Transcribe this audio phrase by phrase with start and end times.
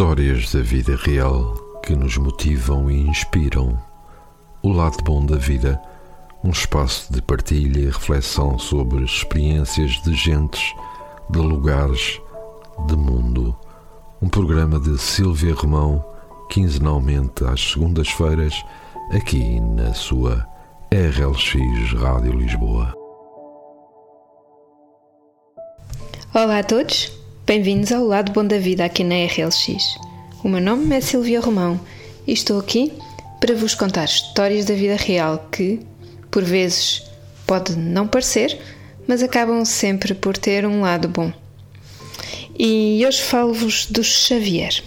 [0.00, 1.52] Histórias da vida real
[1.84, 3.78] que nos motivam e inspiram.
[4.62, 5.78] O lado bom da vida,
[6.42, 10.74] um espaço de partilha e reflexão sobre experiências de gentes,
[11.28, 12.18] de lugares,
[12.86, 13.54] de mundo.
[14.22, 16.02] Um programa de Silvia Romão,
[16.48, 18.54] quinzenalmente às segundas-feiras,
[19.12, 20.48] aqui na sua
[20.90, 22.94] RLX Rádio Lisboa.
[26.32, 27.19] Olá a todos,
[27.50, 29.98] bem-vindos ao Lado Bom da Vida aqui na RLX.
[30.44, 31.80] O meu nome é Silvia Romão
[32.24, 32.92] e estou aqui
[33.40, 35.80] para vos contar histórias da vida real que,
[36.30, 37.02] por vezes,
[37.48, 38.56] pode não parecer,
[39.04, 41.32] mas acabam sempre por ter um lado bom.
[42.56, 44.84] E hoje falo-vos do Xavier.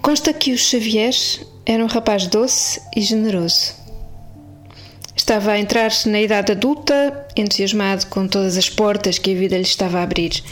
[0.00, 1.16] Consta que o Xavier
[1.66, 3.85] era um rapaz doce e generoso.
[5.16, 9.62] Estava a entrar na idade adulta, entusiasmado com todas as portas que a vida lhe
[9.62, 10.42] estava a abrir.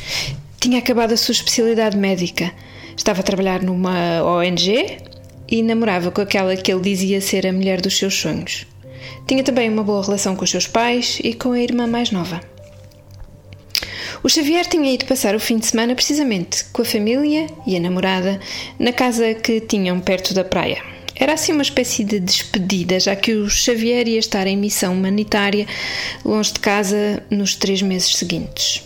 [0.59, 2.51] Tinha acabado a sua especialidade médica.
[2.97, 4.99] Estava a trabalhar numa ONG
[5.47, 8.67] e namorava com aquela que ele dizia ser a mulher dos seus sonhos.
[9.27, 12.41] Tinha também uma boa relação com os seus pais e com a irmã mais nova.
[14.23, 17.81] O Xavier tinha ido passar o fim de semana precisamente com a família e a
[17.81, 18.41] namorada
[18.79, 20.94] na casa que tinham perto da praia.
[21.17, 25.67] Era assim uma espécie de despedida, já que o Xavier ia estar em missão humanitária
[26.25, 28.83] longe de casa nos três meses seguintes.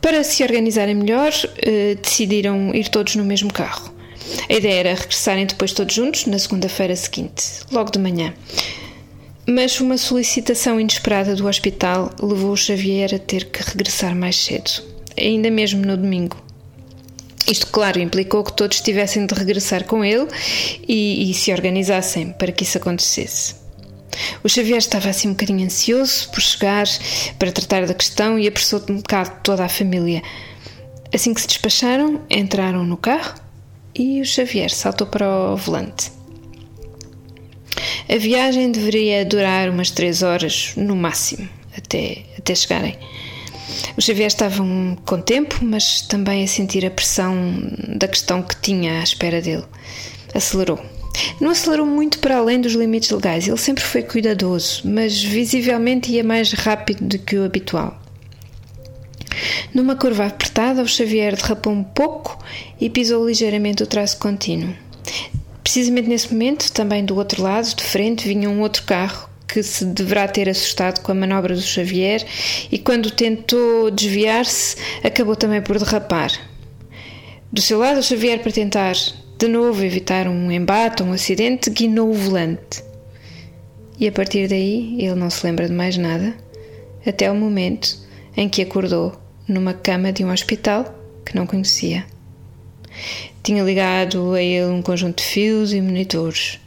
[0.00, 3.92] Para se organizarem melhor, eh, decidiram ir todos no mesmo carro.
[4.48, 8.34] A ideia era regressarem depois todos juntos na segunda-feira seguinte, logo de manhã.
[9.46, 14.70] Mas uma solicitação inesperada do hospital levou o Xavier a ter que regressar mais cedo,
[15.16, 16.36] ainda mesmo no domingo.
[17.50, 20.28] Isto, claro, implicou que todos tivessem de regressar com ele
[20.86, 23.56] e, e se organizassem para que isso acontecesse.
[24.44, 26.86] O Xavier estava assim um bocadinho ansioso por chegar
[27.38, 30.22] para tratar da questão e apressou um bocado toda a família.
[31.12, 33.34] Assim que se despacharam, entraram no carro
[33.94, 36.12] e o Xavier saltou para o volante.
[38.08, 42.98] A viagem deveria durar umas três horas no máximo, até, até chegarem.
[43.96, 44.62] O Xavier estava
[45.04, 47.34] com tempo, mas também a sentir a pressão
[47.96, 49.64] da questão que tinha à espera dele.
[50.34, 50.78] Acelerou.
[51.40, 56.22] Não acelerou muito para além dos limites legais, ele sempre foi cuidadoso, mas visivelmente ia
[56.22, 58.00] mais rápido do que o habitual.
[59.74, 62.38] Numa curva apertada, o Xavier derrapou um pouco
[62.80, 64.74] e pisou ligeiramente o traço contínuo.
[65.62, 69.86] Precisamente nesse momento, também do outro lado, de frente, vinha um outro carro que se
[69.86, 72.24] deverá ter assustado com a manobra do Xavier
[72.70, 76.30] e, quando tentou desviar-se, acabou também por derrapar.
[77.50, 78.94] Do seu lado, o Xavier, para tentar
[79.38, 82.84] de novo evitar um embate ou um acidente, guinou o volante.
[83.98, 86.36] E a partir daí, ele não se lembra de mais nada,
[87.06, 87.96] até o momento
[88.36, 90.94] em que acordou numa cama de um hospital
[91.24, 92.04] que não conhecia.
[93.42, 96.60] Tinha ligado a ele um conjunto de fios e monitores.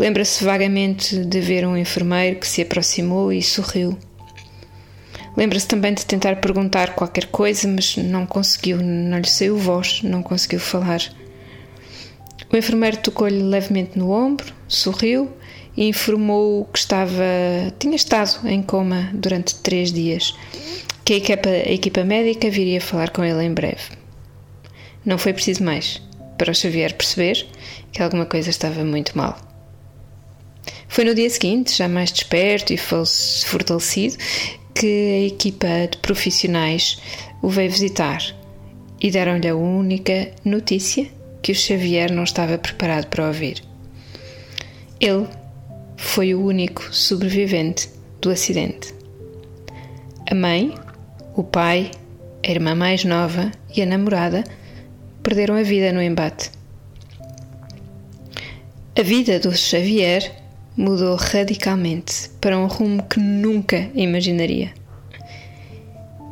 [0.00, 3.98] Lembra-se vagamente de ver um enfermeiro que se aproximou e sorriu.
[5.36, 10.22] Lembra-se também de tentar perguntar qualquer coisa, mas não conseguiu, não lhe saiu voz, não
[10.22, 11.02] conseguiu falar.
[12.50, 15.30] O enfermeiro tocou-lhe levemente no ombro, sorriu
[15.76, 17.22] e informou que estava,
[17.78, 20.34] tinha estado em coma durante três dias,
[21.04, 23.90] que a equipa, a equipa médica viria falar com ele em breve.
[25.04, 26.00] Não foi preciso mais
[26.38, 27.46] para o Xavier perceber
[27.92, 29.49] que alguma coisa estava muito mal.
[30.90, 34.16] Foi no dia seguinte, já mais desperto e fortalecido,
[34.74, 37.00] que a equipa de profissionais
[37.40, 38.20] o veio visitar
[39.00, 41.06] e deram-lhe a única notícia
[41.40, 43.62] que o Xavier não estava preparado para ouvir.
[44.98, 45.28] Ele
[45.96, 47.88] foi o único sobrevivente
[48.20, 48.92] do acidente.
[50.28, 50.74] A mãe,
[51.36, 51.92] o pai,
[52.44, 54.42] a irmã mais nova e a namorada
[55.22, 56.50] perderam a vida no embate.
[58.98, 60.39] A vida do Xavier
[60.80, 64.72] mudou radicalmente para um rumo que nunca imaginaria.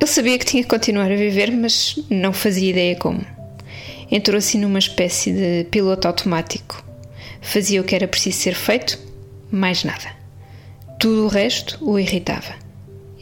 [0.01, 3.21] Ele sabia que tinha que continuar a viver, mas não fazia ideia como.
[4.11, 6.83] Entrou assim numa espécie de piloto automático.
[7.43, 8.99] Fazia o que era preciso ser feito,
[9.51, 10.17] mais nada.
[10.99, 12.55] Tudo o resto o irritava.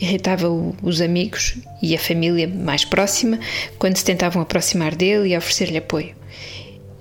[0.00, 3.40] Irritava os amigos e a família mais próxima
[3.78, 6.15] quando se tentavam aproximar dele e oferecer-lhe apoio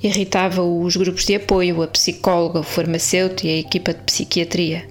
[0.02, 4.88] irritava os grupos de apoio, a psicóloga, o farmacêutico e a equipa de psiquiatria.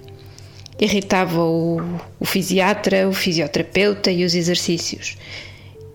[0.79, 1.81] Irritava o,
[2.19, 5.17] o fisiatra, o fisioterapeuta e os exercícios.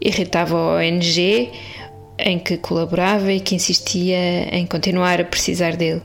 [0.01, 1.51] Irritava a ONG
[2.19, 6.03] em que colaborava e que insistia em continuar a precisar dele.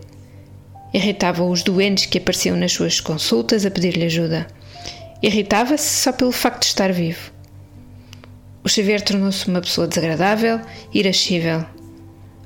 [0.94, 4.48] Irritava os doentes que apareciam nas suas consultas a pedir-lhe ajuda.
[5.22, 7.32] Irritava-se só pelo facto de estar vivo.
[8.64, 10.60] O Xavier tornou-se uma pessoa desagradável,
[10.94, 11.66] irascível.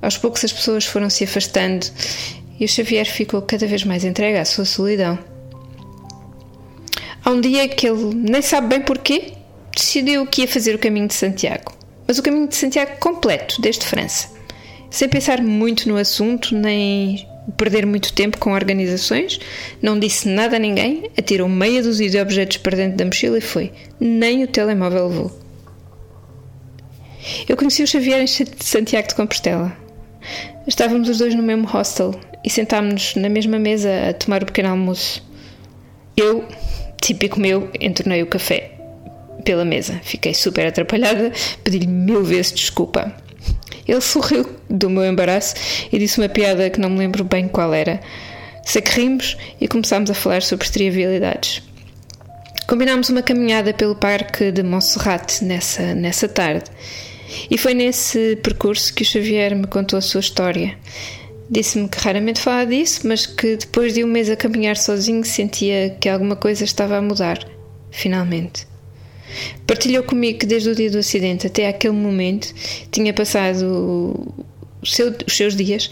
[0.01, 1.87] Aos poucos as pessoas foram se afastando
[2.59, 5.17] e o Xavier ficou cada vez mais entregue à sua solidão.
[7.23, 9.33] Há um dia que ele nem sabe bem porquê,
[9.75, 11.73] decidiu que ia fazer o caminho de Santiago.
[12.07, 14.29] Mas o caminho de Santiago completo, desde França.
[14.89, 19.39] Sem pensar muito no assunto, nem perder muito tempo com organizações,
[19.81, 23.41] não disse nada a ninguém, atirou meia dúzia de objetos para dentro da mochila e
[23.41, 23.71] foi.
[23.99, 25.39] Nem o telemóvel levou.
[27.47, 29.88] Eu conheci o Xavier em Santiago de Compostela.
[30.67, 32.13] Estávamos os dois no mesmo hostel
[32.43, 35.23] e sentámos-nos na mesma mesa a tomar o pequeno almoço.
[36.15, 36.45] Eu,
[37.01, 38.71] típico meu, entornei o café
[39.43, 39.99] pela mesa.
[40.03, 41.31] Fiquei super atrapalhada,
[41.63, 43.13] pedi-lhe mil vezes desculpa.
[43.87, 45.55] Ele sorriu do meu embaraço
[45.91, 47.99] e disse uma piada que não me lembro bem qual era.
[48.63, 51.63] Sei que rimos e começámos a falar sobre trivialidades.
[52.67, 56.65] Combinámos uma caminhada pelo parque de Montserrat nessa, nessa tarde.
[57.49, 60.77] E foi nesse percurso que o Xavier me contou a sua história.
[61.49, 65.95] Disse-me que raramente falava disso, mas que depois de um mês a caminhar sozinho sentia
[65.99, 67.39] que alguma coisa estava a mudar,
[67.91, 68.67] finalmente.
[69.65, 72.53] Partilhou comigo que desde o dia do acidente até aquele momento
[72.91, 74.33] tinha passado
[74.83, 75.91] seu, os seus dias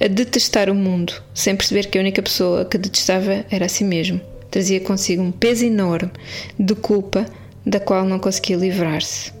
[0.00, 3.84] a detestar o mundo, sem perceber que a única pessoa que detestava era a si
[3.84, 4.20] mesmo.
[4.50, 6.10] Trazia consigo um peso enorme
[6.58, 7.26] de culpa
[7.64, 9.32] da qual não conseguia livrar-se.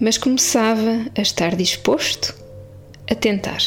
[0.00, 2.34] Mas começava a estar disposto
[3.10, 3.58] a tentar.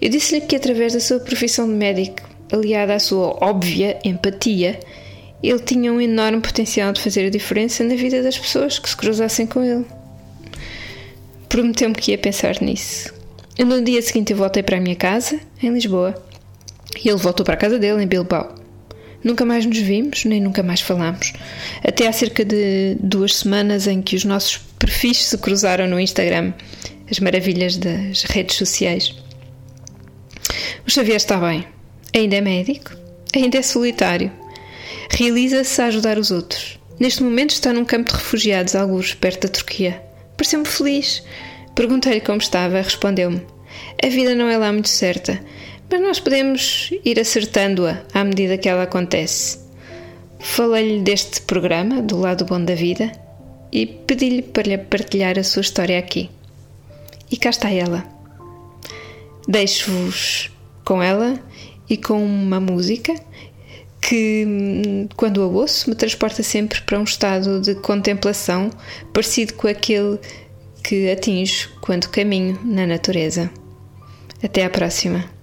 [0.00, 4.80] Eu disse-lhe que, através da sua profissão de médico, aliada à sua óbvia empatia,
[5.42, 8.96] ele tinha um enorme potencial de fazer a diferença na vida das pessoas que se
[8.96, 9.86] cruzassem com ele.
[11.48, 13.14] Prometeu-me que ia pensar nisso.
[13.58, 16.14] E no dia seguinte eu voltei para a minha casa, em Lisboa,
[17.04, 18.59] e ele voltou para a casa dele, em Bilbao.
[19.22, 21.32] Nunca mais nos vimos, nem nunca mais falámos.
[21.84, 26.52] Até há cerca de duas semanas em que os nossos perfis se cruzaram no Instagram.
[27.10, 29.14] As maravilhas das redes sociais.
[30.86, 31.66] O Xavier está bem.
[32.14, 32.92] Ainda é médico.
[33.34, 34.32] Ainda é solitário.
[35.10, 36.78] Realiza-se a ajudar os outros.
[36.98, 40.02] Neste momento está num campo de refugiados, alguns perto da Turquia.
[40.36, 41.22] Pareceu-me feliz.
[41.74, 43.42] Perguntei-lhe como estava, respondeu-me:
[44.02, 45.40] A vida não é lá muito certa,
[45.90, 49.58] mas nós podemos ir acertando-a à medida que ela acontece.
[50.38, 53.12] Falei-lhe deste programa, do lado bom da vida,
[53.72, 56.30] e pedi-lhe para lhe partilhar a sua história aqui.
[57.30, 58.04] E cá está ela.
[59.48, 60.50] Deixo-vos
[60.84, 61.38] com ela
[61.88, 63.14] e com uma música
[64.00, 68.70] que, quando a ouço, me transporta sempre para um estado de contemplação
[69.12, 70.18] parecido com aquele
[70.82, 73.50] que atinjo quando caminho na natureza.
[74.42, 75.39] Até à próxima!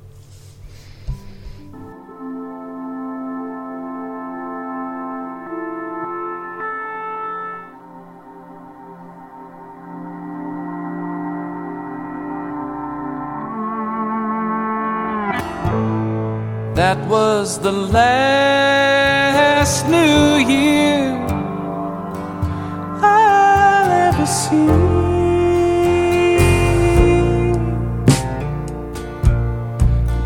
[16.78, 18.68] That was the last
[19.88, 21.18] New Year
[23.02, 24.70] I'll ever see.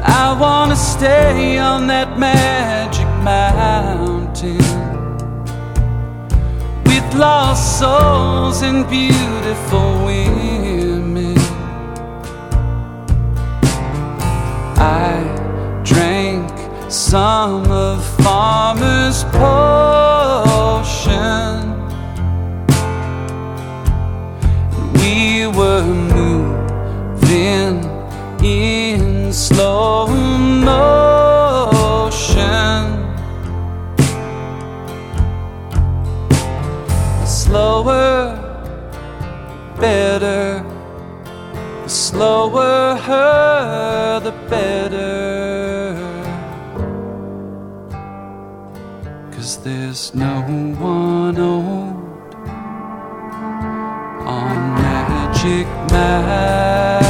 [0.04, 4.58] I wanna stay on that magic mountain
[6.84, 10.61] with lost souls and beautiful women.
[17.12, 20.30] Some of farmer's potion.
[24.94, 25.84] We were
[26.16, 27.84] moving
[28.42, 30.08] in slow
[30.70, 30.86] motion.
[37.26, 38.40] Slower,
[39.78, 40.64] better.
[41.84, 45.31] The slower her, the better.
[49.52, 50.44] Cause there's no
[50.80, 52.36] one old
[54.26, 57.01] on Magic Mountain.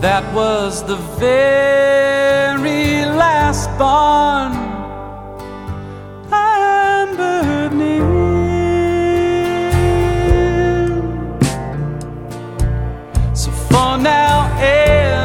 [0.00, 4.52] That was the very last barn
[6.30, 8.06] I'm burning.
[13.34, 14.56] So for now,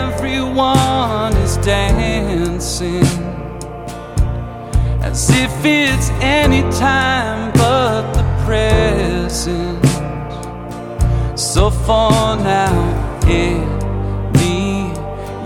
[0.07, 3.03] everyone is dancing
[5.03, 9.85] as if it's any time but the present.
[11.37, 12.82] So for now,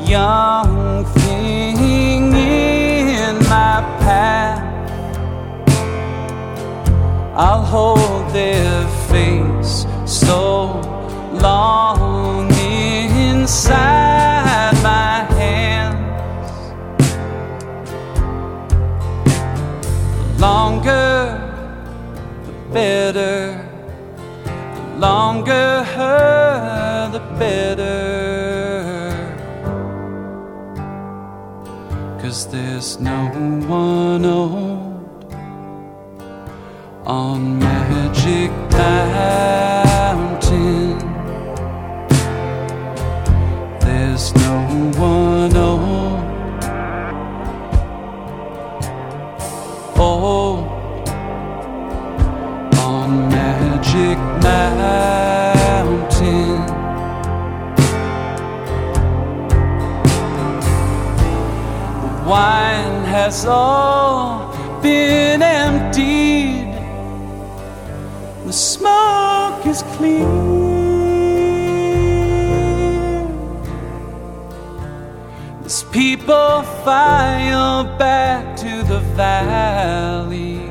[0.08, 4.64] young thing in my path,
[7.36, 10.80] I'll hold their face so
[11.34, 12.50] long
[13.20, 16.00] inside my hands.
[20.40, 21.38] Longer,
[22.46, 23.64] the better.
[24.46, 25.84] The longer
[27.12, 27.77] the better.
[32.38, 33.30] Cause there's no
[33.68, 35.34] one old
[37.04, 39.57] on Magic Mountain.
[63.28, 66.72] Has all been emptied.
[68.46, 70.26] The smoke is clear.
[75.66, 80.62] As people file back to the valley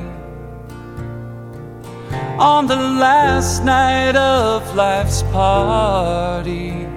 [2.39, 6.89] on the last night of life's party.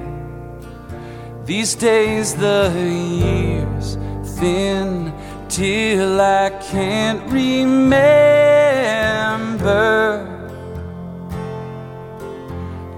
[1.44, 3.98] These days, the years
[4.38, 5.09] thin
[5.50, 8.00] till I can't remember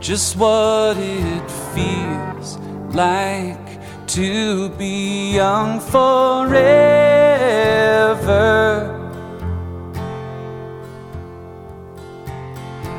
[0.01, 2.57] just what it feels
[2.93, 6.59] like to be young forever.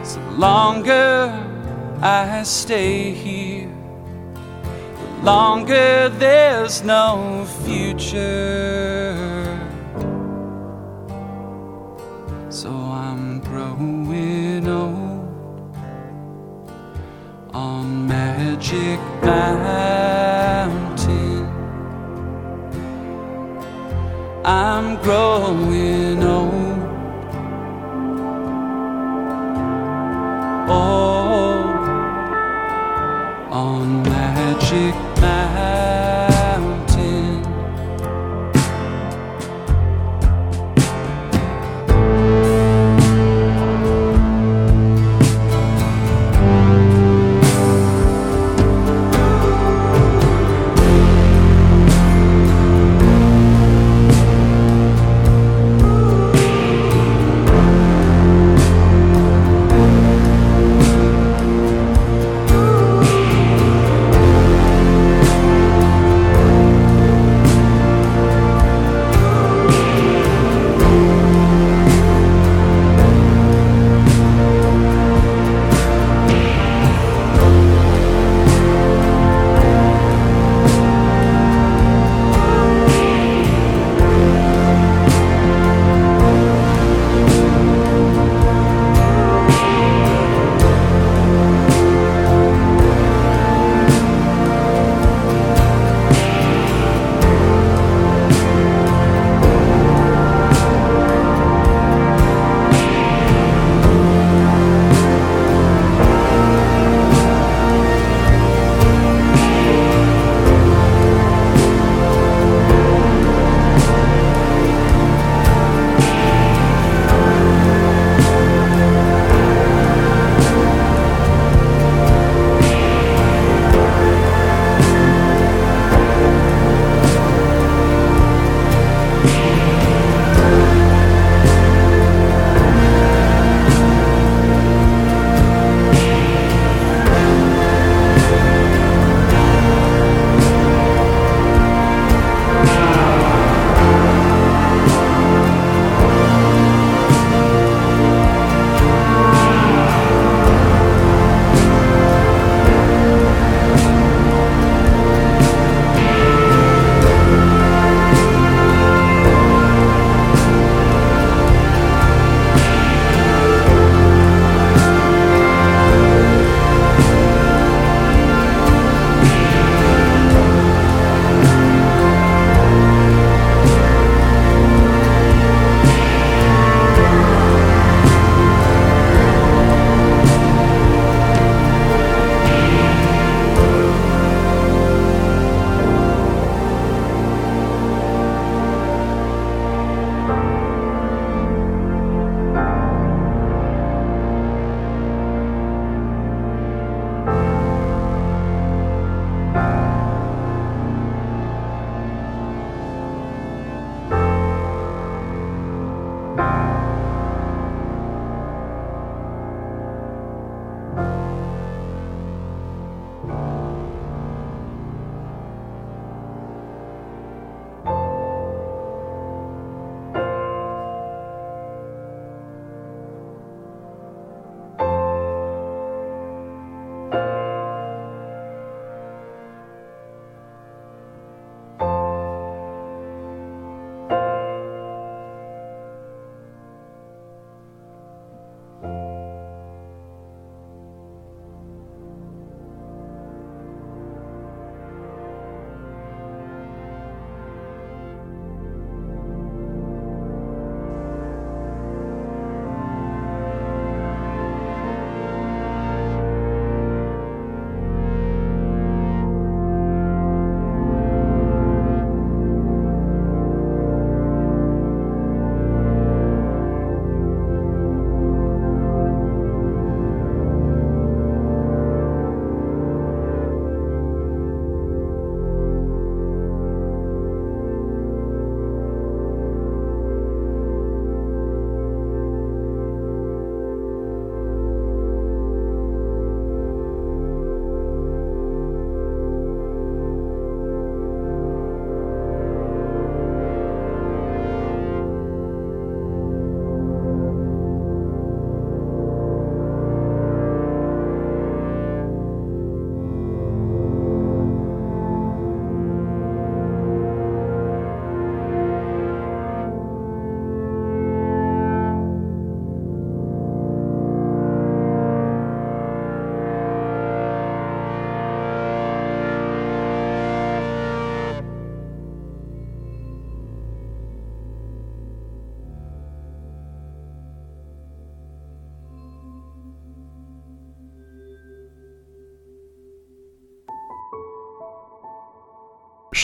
[0.02, 1.30] So longer
[2.00, 3.70] I stay here,
[4.64, 8.71] the longer there's no future.
[18.22, 20.68] Magic Mountain.
[24.44, 26.61] I'm growing old.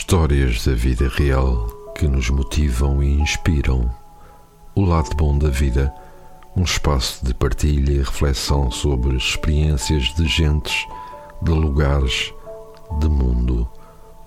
[0.09, 3.87] Histórias da vida real que nos motivam e inspiram.
[4.73, 5.93] O lado bom da vida,
[6.57, 10.87] um espaço de partilha e reflexão sobre experiências de gentes,
[11.43, 12.33] de lugares,
[12.99, 13.69] de mundo.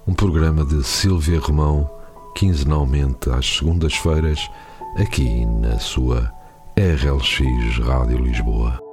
[0.06, 1.90] Um programa de Silvia Romão,
[2.36, 4.48] quinzenalmente às segundas-feiras,
[4.96, 6.32] aqui na sua
[6.76, 8.91] RLX Rádio Lisboa.